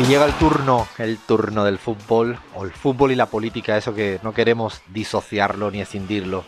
[0.00, 3.94] Y llega el turno, el turno del fútbol, o el fútbol y la política, eso
[3.94, 6.42] que no queremos disociarlo ni escindirlo.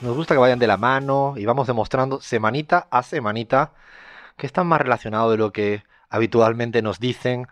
[0.00, 3.72] Nos gusta que vayan de la mano y vamos demostrando semanita a semanita
[4.38, 7.46] que están más relacionados de lo que habitualmente nos dicen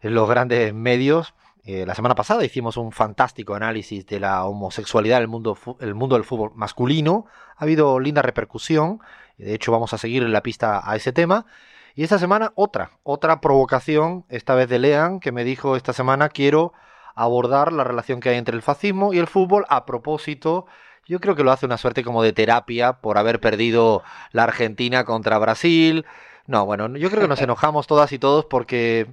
[0.00, 1.34] en los grandes medios.
[1.64, 5.94] Eh, la semana pasada hicimos un fantástico análisis de la homosexualidad en el mundo, el
[5.94, 7.26] mundo del fútbol masculino.
[7.58, 9.00] Ha habido linda repercusión.
[9.36, 11.44] De hecho, vamos a seguir en la pista a ese tema.
[11.94, 16.28] Y esta semana otra, otra provocación, esta vez de Lean, que me dijo esta semana
[16.28, 16.72] quiero
[17.14, 20.66] abordar la relación que hay entre el fascismo y el fútbol a propósito.
[21.06, 24.02] Yo creo que lo hace una suerte como de terapia por haber perdido
[24.32, 26.04] la Argentina contra Brasil.
[26.46, 29.06] No, bueno, yo creo que nos enojamos todas y todos porque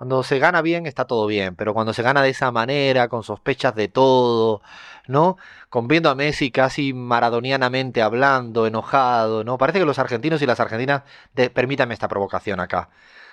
[0.00, 3.22] cuando se gana bien está todo bien, pero cuando se gana de esa manera, con
[3.22, 4.62] sospechas de todo,
[5.06, 5.36] ¿no?
[5.68, 9.58] Con viendo a Messi casi maradonianamente hablando, enojado, ¿no?
[9.58, 11.02] Parece que los argentinos y las argentinas,
[11.52, 12.88] permítanme esta provocación acá,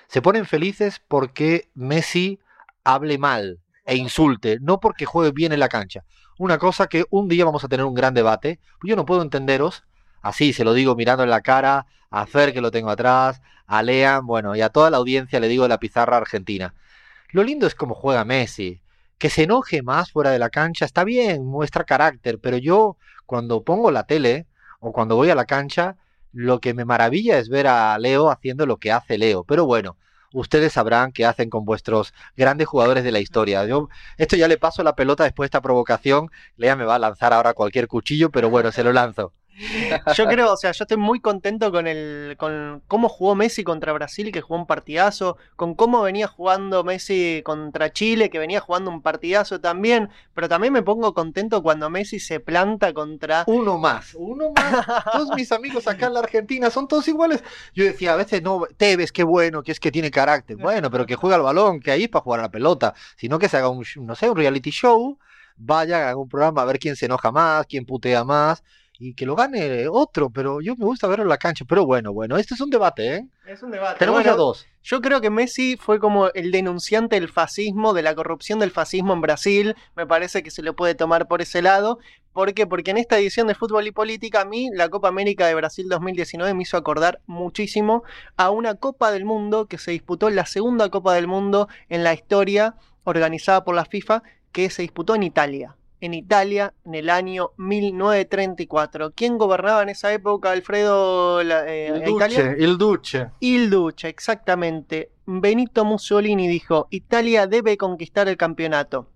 [0.09, 2.41] se ponen felices porque Messi
[2.83, 6.03] hable mal e insulte, no porque juegue bien en la cancha.
[6.37, 8.59] Una cosa que un día vamos a tener un gran debate.
[8.83, 9.85] Yo no puedo entenderos,
[10.21, 13.83] así se lo digo mirando en la cara, a Fer que lo tengo atrás, a
[13.83, 16.73] Lean, bueno, y a toda la audiencia le digo la pizarra argentina.
[17.31, 18.81] Lo lindo es cómo juega Messi.
[19.17, 23.63] Que se enoje más fuera de la cancha está bien, muestra carácter, pero yo cuando
[23.63, 24.45] pongo la tele
[24.79, 25.97] o cuando voy a la cancha,
[26.31, 29.43] lo que me maravilla es ver a Leo haciendo lo que hace Leo.
[29.43, 29.97] Pero bueno,
[30.33, 33.65] ustedes sabrán qué hacen con vuestros grandes jugadores de la historia.
[33.65, 36.29] Yo esto ya le paso la pelota después de esta provocación.
[36.55, 39.33] Lea me va a lanzar ahora cualquier cuchillo, pero bueno, se lo lanzo.
[40.15, 43.91] Yo creo, o sea, yo estoy muy contento con el con cómo jugó Messi contra
[43.91, 48.91] Brasil, que jugó un partidazo, con cómo venía jugando Messi contra Chile, que venía jugando
[48.91, 54.13] un partidazo también, pero también me pongo contento cuando Messi se planta contra uno más,
[54.15, 54.85] uno más.
[55.11, 57.43] todos mis amigos acá en la Argentina son todos iguales.
[57.73, 60.57] Yo decía, a veces no, Tevez, qué bueno, que es que tiene carácter.
[60.57, 63.39] Bueno, pero que juega al balón, que ahí es para jugar a la pelota, sino
[63.39, 65.17] que se haga un no sé, un reality show,
[65.55, 68.63] vaya, haga un programa a ver quién se enoja más, quién putea más
[68.99, 71.65] y que lo gane otro, pero yo me gusta verlo en la cancha.
[71.67, 73.27] Pero bueno, bueno, este es un debate, ¿eh?
[73.45, 73.99] Es un debate.
[73.99, 74.65] Tenemos ya dos.
[74.83, 79.13] Yo creo que Messi fue como el denunciante del fascismo, de la corrupción del fascismo
[79.13, 79.75] en Brasil.
[79.95, 81.99] Me parece que se lo puede tomar por ese lado.
[82.33, 82.65] ¿Por qué?
[82.67, 85.87] Porque en esta edición de Fútbol y Política, a mí la Copa América de Brasil
[85.89, 88.03] 2019 me hizo acordar muchísimo
[88.37, 92.13] a una Copa del Mundo que se disputó, la segunda Copa del Mundo en la
[92.13, 97.51] historia organizada por la FIFA, que se disputó en Italia en Italia en el año
[97.57, 99.11] 1934.
[99.11, 103.27] ¿Quién gobernaba en esa época, Alfredo, eh, el, Duce, el Duce.
[103.41, 105.11] El Duce, exactamente.
[105.25, 109.09] Benito Mussolini dijo, Italia debe conquistar el campeonato.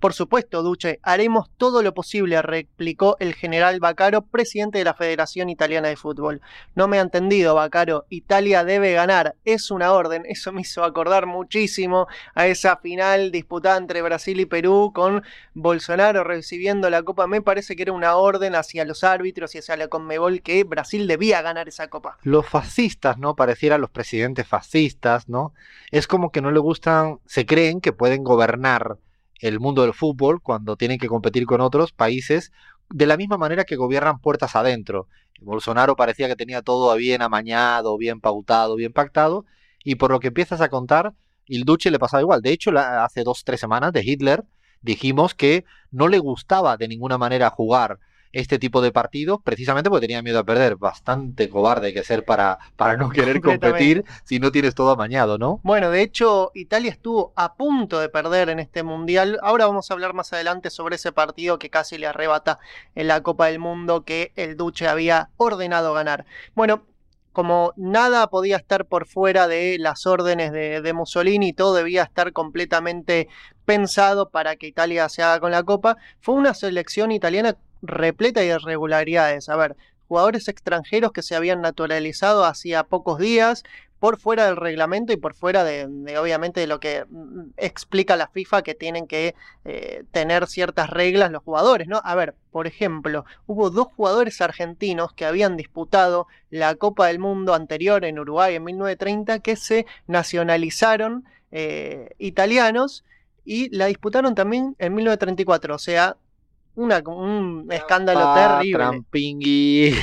[0.00, 5.48] Por supuesto, Duce, haremos todo lo posible, replicó el general Bacaro, presidente de la Federación
[5.48, 6.42] Italiana de Fútbol.
[6.74, 10.24] No me ha entendido, Bacaro, Italia debe ganar, es una orden.
[10.28, 15.22] Eso me hizo acordar muchísimo a esa final disputada entre Brasil y Perú con
[15.54, 17.26] Bolsonaro recibiendo la copa.
[17.26, 21.06] Me parece que era una orden hacia los árbitros y hacia la Conmebol que Brasil
[21.06, 22.18] debía ganar esa copa.
[22.22, 23.34] Los fascistas, ¿no?
[23.34, 25.54] Parecieran los presidentes fascistas, ¿no?
[25.90, 28.98] Es como que no le gustan, se creen que pueden gobernar
[29.40, 32.52] el mundo del fútbol cuando tienen que competir con otros países
[32.90, 35.08] de la misma manera que gobiernan puertas adentro.
[35.40, 39.44] Bolsonaro parecía que tenía todo bien amañado, bien pautado, bien pactado,
[39.84, 41.14] y por lo que empiezas a contar,
[41.46, 42.42] el Duce le pasaba igual.
[42.42, 44.44] De hecho, hace dos, tres semanas de Hitler
[44.80, 47.98] dijimos que no le gustaba de ninguna manera jugar
[48.32, 50.76] este tipo de partidos precisamente porque tenía miedo a perder.
[50.76, 55.60] Bastante cobarde que ser para, para no querer competir si no tienes todo amañado, ¿no?
[55.62, 59.38] Bueno, de hecho, Italia estuvo a punto de perder en este mundial.
[59.42, 62.58] Ahora vamos a hablar más adelante sobre ese partido que casi le arrebata
[62.94, 66.26] en la Copa del Mundo que el Duce había ordenado ganar.
[66.54, 66.84] Bueno,
[67.36, 72.32] como nada podía estar por fuera de las órdenes de, de, Mussolini, todo debía estar
[72.32, 73.28] completamente
[73.66, 78.46] pensado para que Italia se haga con la copa, fue una selección italiana repleta de
[78.46, 79.48] irregularidades.
[79.48, 79.76] A ver,
[80.08, 83.64] jugadores extranjeros que se habían naturalizado hacía pocos días,
[83.98, 85.84] por fuera del reglamento y por fuera de,
[86.18, 89.34] obviamente de lo que mm, explica la FIFA que tienen que
[89.64, 92.00] eh, tener ciertas reglas los jugadores, ¿no?
[92.04, 97.54] A ver, por ejemplo, hubo dos jugadores argentinos que habían disputado la Copa del Mundo
[97.54, 103.04] anterior en Uruguay en 1930 que se nacionalizaron eh, italianos
[103.44, 106.16] y la disputaron también en 1934, o sea,
[106.76, 109.02] un escándalo terrible.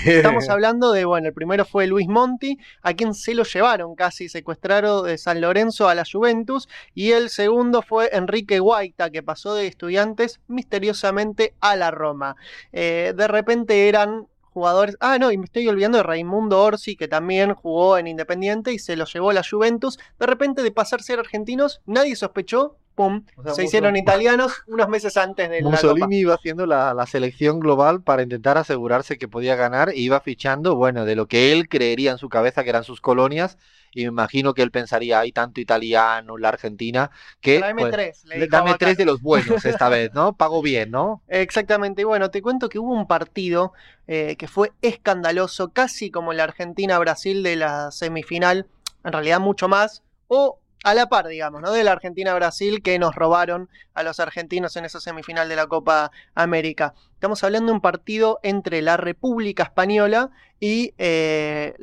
[0.06, 4.28] Estamos hablando de, bueno, el primero fue Luis Monti, a quien se lo llevaron casi
[4.28, 9.54] secuestrado de San Lorenzo a la Juventus, y el segundo fue Enrique Guaita, que pasó
[9.54, 12.36] de estudiantes misteriosamente a la Roma.
[12.72, 14.96] Eh, de repente eran jugadores.
[15.00, 18.80] Ah, no, y me estoy olvidando de Raimundo Orsi, que también jugó en Independiente y
[18.80, 20.00] se lo llevó la Juventus.
[20.20, 22.78] De repente, de pasar a ser argentinos, nadie sospechó.
[22.96, 23.26] Pum,
[23.56, 28.22] se hicieron italianos unos meses antes de Mussolini iba haciendo la, la, selección global para
[28.22, 32.18] intentar asegurarse que podía ganar e iba fichando, bueno, de lo que él creería en
[32.20, 33.58] su cabeza que eran sus colonias
[33.94, 37.12] y me imagino que él pensaría, hay tanto italiano en la Argentina
[37.42, 37.60] que...
[37.60, 38.26] Dame pues, tres.
[38.50, 40.34] dame tres de los buenos esta vez, ¿no?
[40.38, 41.22] Pago bien, ¿no?
[41.28, 42.02] Exactamente.
[42.02, 43.74] Y bueno, te cuento que hubo un partido
[44.08, 48.68] eh, que fue escandaloso, casi como la Argentina-Brasil de la semifinal,
[49.04, 51.72] en realidad mucho más, o a la par, digamos, ¿no?
[51.72, 56.12] De la Argentina-Brasil que nos robaron a los argentinos en esa semifinal de la Copa
[56.36, 56.94] América.
[57.14, 61.74] Estamos hablando de un partido entre la República Española y eh,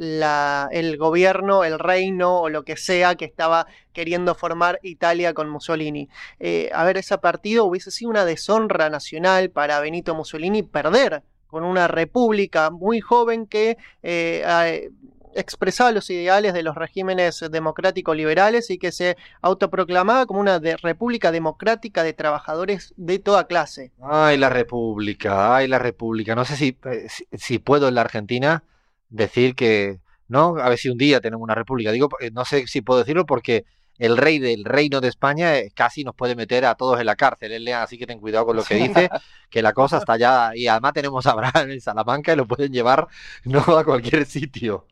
[0.71, 6.11] el gobierno, el reino o lo que sea que estaba queriendo formar Italia con Mussolini.
[6.39, 11.65] Eh, a ver, ese partido hubiese sido una deshonra nacional para Benito Mussolini perder con
[11.65, 14.91] una república muy joven que eh,
[15.35, 21.33] expresaba los ideales de los regímenes democráticos liberales y que se autoproclamaba como una república
[21.33, 23.93] democrática de trabajadores de toda clase.
[24.03, 26.35] Ay, la república, ay, la república.
[26.35, 28.65] No sé si, eh, si, puedo en la Argentina
[29.09, 30.57] decir que, ¿no?
[30.59, 31.93] A ver si un día tenemos una república.
[31.93, 33.65] Digo, eh, no sé si puedo decirlo porque
[34.01, 37.17] el rey del reino de España eh, casi nos puede meter a todos en la
[37.17, 39.11] cárcel, así que ten cuidado con lo que dice,
[39.51, 42.73] que la cosa está ya, y además tenemos a Abraham en Salamanca y lo pueden
[42.73, 43.09] llevar
[43.45, 44.87] no a cualquier sitio.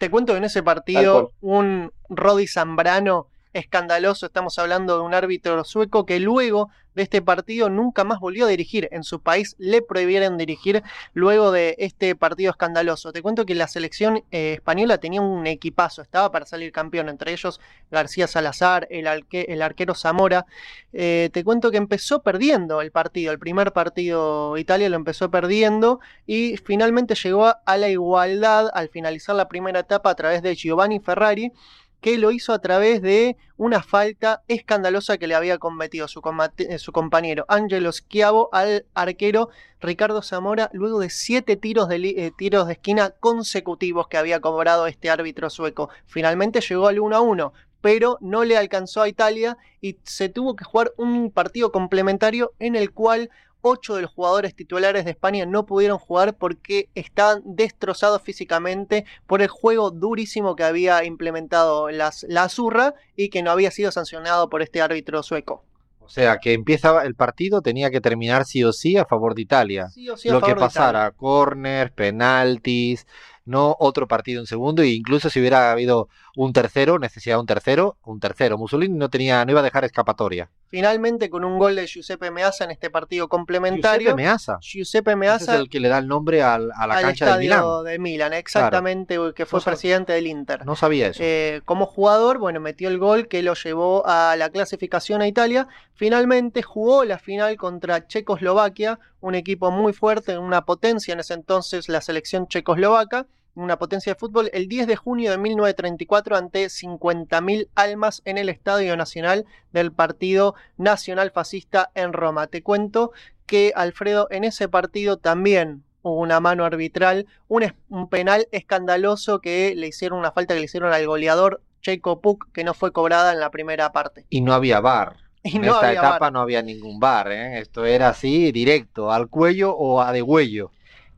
[0.00, 5.64] Te cuento que en ese partido un Rodi Zambrano escandaloso, estamos hablando de un árbitro
[5.64, 8.88] sueco que luego de este partido nunca más volvió a dirigir.
[8.92, 10.82] En su país le prohibieron dirigir
[11.14, 13.12] luego de este partido escandaloso.
[13.12, 17.32] Te cuento que la selección eh, española tenía un equipazo, estaba para salir campeón, entre
[17.32, 17.60] ellos
[17.90, 20.46] García Salazar, el, el arquero Zamora.
[20.92, 26.00] Eh, te cuento que empezó perdiendo el partido, el primer partido Italia lo empezó perdiendo
[26.26, 30.98] y finalmente llegó a la igualdad al finalizar la primera etapa a través de Giovanni
[30.98, 31.52] Ferrari
[32.00, 36.20] que lo hizo a través de una falta escandalosa que le había cometido su,
[36.58, 39.50] eh, compañero Angelo Schiavo al arquero
[39.80, 44.86] Ricardo Zamora luego de siete tiros de, eh, tiros de esquina consecutivos que había cobrado
[44.86, 45.90] este árbitro sueco.
[46.06, 50.56] Finalmente llegó al 1 a 1, pero no le alcanzó a Italia y se tuvo
[50.56, 53.30] que jugar un partido complementario en el cual
[53.62, 59.42] ocho de los jugadores titulares de España no pudieron jugar porque estaban destrozados físicamente por
[59.42, 64.48] el juego durísimo que había implementado las, la Azurra y que no había sido sancionado
[64.48, 65.64] por este árbitro sueco.
[66.00, 69.42] O sea, que empieza el partido, tenía que terminar sí o sí a favor de
[69.42, 69.90] Italia.
[70.24, 73.06] Lo que pasara, corners, penaltis,
[73.44, 77.96] no otro partido en segundo, e incluso si hubiera habido un tercero, necesitaba un tercero,
[78.04, 78.58] un tercero.
[78.58, 80.50] Mussolini no tenía, no iba a dejar escapatoria.
[80.68, 84.10] Finalmente, con un gol de Giuseppe Meazza en este partido complementario.
[84.10, 84.58] Giuseppe Meazza.
[84.60, 85.54] Giuseppe Meazza.
[85.54, 87.64] es el que le da el nombre al, a la cancha de Milán.
[87.84, 90.64] de Milan, exactamente, que fue presidente del Inter.
[90.64, 91.20] No sabía eso.
[91.24, 95.66] Eh, como jugador, bueno, metió el gol que lo llevó a la clasificación a Italia.
[95.94, 101.88] Finalmente jugó la final contra Checoslovaquia, un equipo muy fuerte, una potencia en ese entonces,
[101.88, 103.26] la selección checoslovaca
[103.62, 108.48] una potencia de fútbol, el 10 de junio de 1934 ante 50.000 almas en el
[108.48, 112.46] Estadio Nacional del Partido Nacional Fascista en Roma.
[112.46, 113.12] Te cuento
[113.46, 119.74] que Alfredo en ese partido también hubo una mano arbitral, un, un penal escandaloso que
[119.76, 123.32] le hicieron una falta que le hicieron al goleador Checo Puck que no fue cobrada
[123.32, 124.26] en la primera parte.
[124.30, 125.16] Y no había bar.
[125.42, 127.60] en esta etapa no había ningún bar, ¿eh?
[127.60, 130.70] esto era así, directo, al cuello o a degüello.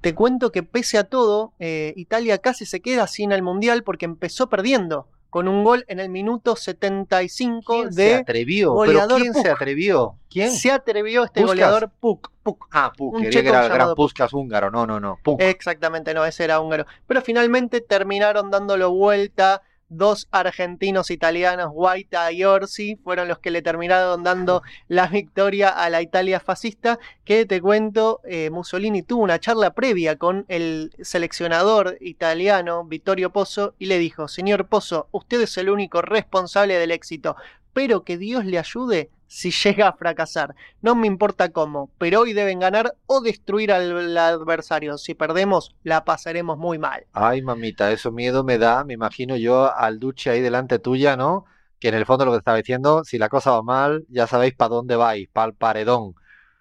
[0.03, 4.05] Te cuento que pese a todo, eh, Italia casi se queda sin el Mundial porque
[4.05, 8.73] empezó perdiendo con un gol en el minuto 75 ¿Quién de se atrevió?
[8.73, 10.17] Goleador ¿Pero quién se atrevió?
[10.29, 10.51] ¿Quién?
[10.51, 12.31] Se atrevió este goleador Puk.
[12.43, 12.67] Puk.
[12.73, 14.71] Ah, Puk, un que era, era Puskas húngaro.
[14.71, 15.19] No, no, no.
[15.23, 15.41] Puk.
[15.41, 16.85] Exactamente, no, ese era húngaro.
[17.07, 23.63] Pero finalmente terminaron dándolo vuelta dos argentinos italianos, Guaita y Orsi, fueron los que le
[23.63, 29.39] terminaron dando la victoria a la Italia fascista, que te cuento, eh, Mussolini tuvo una
[29.39, 35.57] charla previa con el seleccionador italiano, Vittorio Pozzo, y le dijo, señor Pozzo, usted es
[35.57, 37.37] el único responsable del éxito,
[37.73, 40.55] pero que Dios le ayude si llega a fracasar.
[40.83, 44.99] No me importa cómo, pero hoy deben ganar o destruir al, adversario.
[44.99, 47.07] Si perdemos, la pasaremos muy mal.
[47.15, 51.47] Ay, mamita, eso miedo me da, me imagino yo al Duche ahí delante tuya, ¿no?
[51.81, 54.55] Que en el fondo lo que estaba diciendo, si la cosa va mal, ya sabéis
[54.55, 56.15] para dónde vais, para el paredón.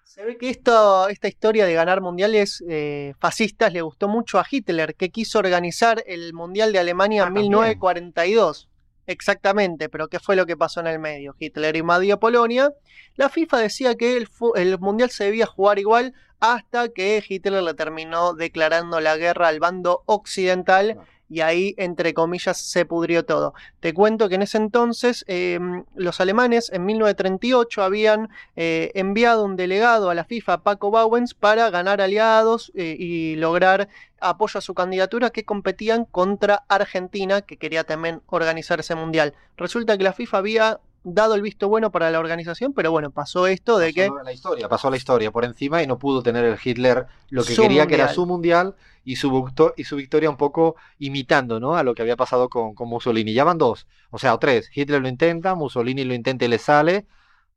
[0.04, 4.46] Se ve que esto, esta historia de ganar mundiales eh, fascistas le gustó mucho a
[4.50, 8.70] Hitler, que quiso organizar el Mundial de Alemania en 1942.
[9.06, 11.34] Exactamente, pero ¿qué fue lo que pasó en el medio?
[11.38, 12.72] Hitler invadió Polonia.
[13.16, 17.74] La FIFA decía que el, el, Mundial se debía jugar igual hasta que Hitler le
[17.74, 20.98] terminó declarando la guerra al bando occidental
[21.32, 23.54] y ahí, entre comillas, se pudrió todo.
[23.80, 29.56] Te cuento que en ese entonces em, los alemanes en 1938 habían eh, enviado un
[29.56, 33.88] delegado a la FIFA, Paco Bauens, para ganar aliados eh, y lograr
[34.20, 39.32] apoyo a su candidatura que competían contra Argentina, que quería también organizar ese mundial.
[39.56, 43.46] Resulta que la FIFA había dado el visto bueno para la organización, pero bueno, pasó
[43.46, 44.08] esto de que...
[44.24, 47.54] La historia, pasó la historia por encima y no pudo tener el Hitler lo que
[47.54, 51.74] quería, que era su mundial y su, y su victoria un poco imitando ¿no?
[51.76, 53.32] a lo que había pasado con, con Mussolini.
[53.32, 54.70] Ya van dos, o sea, o tres.
[54.74, 57.06] Hitler lo intenta, Mussolini lo intenta y le sale.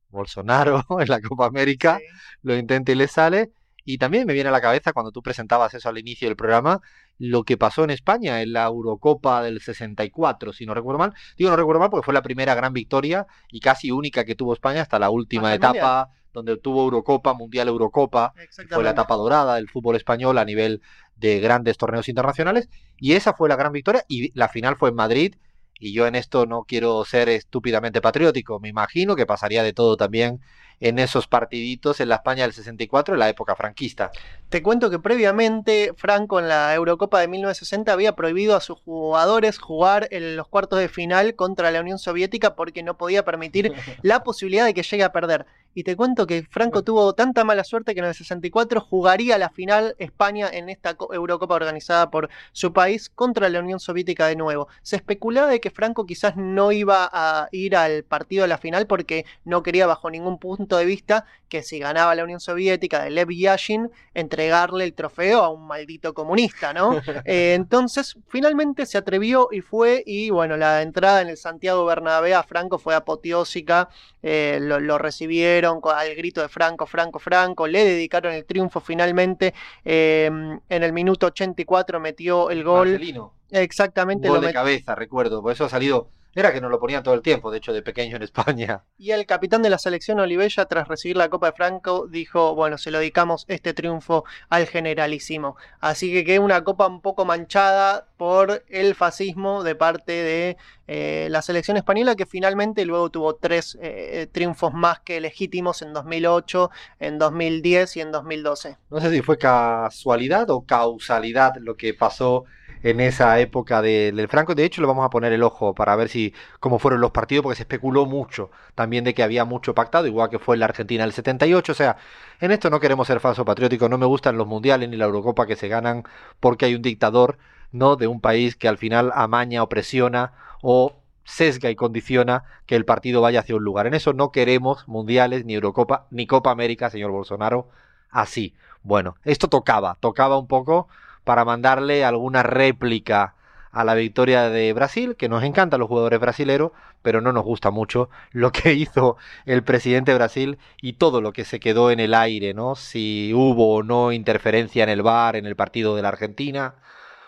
[0.09, 1.99] Bolsonaro en la Copa América
[2.41, 3.51] lo intenta y le sale.
[3.87, 6.81] Y también me viene a la cabeza cuando tú presentabas eso al inicio del programa,
[7.17, 11.13] lo que pasó en España en la Eurocopa del 64, si no recuerdo mal.
[11.37, 14.53] Digo no recuerdo mal porque fue la primera gran victoria y casi única que tuvo
[14.53, 18.33] España hasta la última etapa, donde tuvo Eurocopa, Mundial Eurocopa.
[18.69, 20.81] Fue la etapa dorada del fútbol español a nivel
[21.15, 22.69] de grandes torneos internacionales.
[22.97, 25.35] Y esa fue la gran victoria y la final fue en Madrid.
[25.79, 28.59] Y yo en esto no quiero ser estúpidamente patriótico.
[28.59, 30.41] Me imagino que pasaría de todo también
[30.79, 34.11] en esos partiditos en la España del 64, en la época franquista.
[34.49, 39.57] Te cuento que previamente Franco en la Eurocopa de 1960 había prohibido a sus jugadores
[39.57, 44.23] jugar en los cuartos de final contra la Unión Soviética porque no podía permitir la
[44.23, 45.45] posibilidad de que llegue a perder.
[45.77, 49.49] Y te cuento que Franco tuvo tanta mala suerte que en el 64 jugaría la
[49.49, 54.69] final España en esta Eurocopa organizada por su país contra la Unión Soviética de nuevo.
[54.83, 58.87] Se especulaba de que Franco quizás no iba a ir al partido de la final
[58.87, 63.09] porque no quería bajo ningún punto de vista que si ganaba la Unión Soviética de
[63.09, 66.95] Lev Yashin, entregarle el trofeo a un maldito comunista, ¿no?
[67.25, 72.37] Eh, entonces, finalmente se atrevió y fue, y bueno, la entrada en el Santiago Bernabéu
[72.37, 73.89] a Franco fue apoteósica,
[74.21, 79.53] eh, lo recibieron al grito de Franco, Franco, Franco, le dedicaron el triunfo finalmente.
[79.83, 82.89] Em, en el minuto 84 metió el gol.
[82.89, 83.33] Marcelino.
[83.51, 84.27] Exactamente.
[84.27, 87.21] gol de cabeza, recuerdo, por eso ha salido era que nos lo ponían todo el
[87.21, 88.83] tiempo, de hecho, de pequeño en España.
[88.97, 92.77] Y el capitán de la selección Olivella, tras recibir la Copa de Franco, dijo, bueno,
[92.77, 95.55] se lo dedicamos este triunfo al generalísimo.
[95.79, 101.27] Así que quedó una copa un poco manchada por el fascismo de parte de eh,
[101.31, 106.69] la selección española, que finalmente luego tuvo tres eh, triunfos más que legítimos en 2008,
[106.99, 108.77] en 2010 y en 2012.
[108.89, 112.43] No sé si fue casualidad o causalidad lo que pasó
[112.83, 114.55] en esa época del Franco.
[114.55, 117.43] De hecho, le vamos a poner el ojo para ver si cómo fueron los partidos,
[117.43, 120.65] porque se especuló mucho también de que había mucho pactado, igual que fue en la
[120.65, 121.71] Argentina del 78.
[121.71, 121.97] O sea,
[122.39, 125.45] en esto no queremos ser falso patriótico, no me gustan los mundiales ni la Eurocopa
[125.47, 126.03] que se ganan
[126.39, 127.37] porque hay un dictador,
[127.71, 127.95] ¿no?
[127.95, 132.85] De un país que al final amaña o presiona o sesga y condiciona que el
[132.85, 133.87] partido vaya hacia un lugar.
[133.87, 137.69] En eso no queremos mundiales, ni Eurocopa, ni Copa América, señor Bolsonaro,
[138.09, 138.55] así.
[138.83, 140.87] Bueno, esto tocaba, tocaba un poco
[141.25, 143.35] para mandarle alguna réplica
[143.75, 147.71] a la victoria de Brasil, que nos encantan los jugadores brasileros, pero no nos gusta
[147.71, 151.99] mucho lo que hizo el presidente de Brasil y todo lo que se quedó en
[151.99, 152.75] el aire, ¿no?
[152.75, 156.75] Si hubo o no interferencia en el bar, en el partido de la Argentina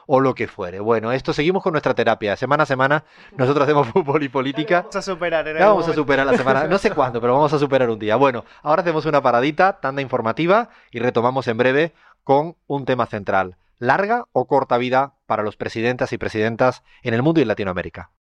[0.10, 0.80] o lo que fuere.
[0.80, 2.38] Bueno, esto seguimos con nuestra terapia.
[2.38, 3.04] Semana a semana
[3.36, 4.80] nosotros hacemos fútbol y política.
[4.84, 5.46] Vamos a superar.
[5.50, 6.64] En vamos a superar la semana.
[6.66, 8.16] No sé cuándo, pero vamos a superar un día.
[8.16, 13.58] Bueno, ahora hacemos una paradita, tanda informativa y retomamos en breve con un tema central
[13.80, 18.12] larga o corta vida para los presidentes y presidentas en el mundo y en Latinoamérica.